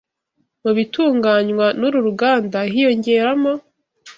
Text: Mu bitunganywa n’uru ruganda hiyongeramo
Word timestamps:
Mu 0.63 0.71
bitunganywa 0.77 1.65
n’uru 1.79 1.97
ruganda 2.07 2.59
hiyongeramo 2.71 3.53